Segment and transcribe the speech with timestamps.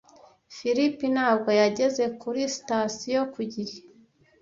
[0.55, 3.77] Philip ntabwo yageze kuri sitasiyo ku gihe.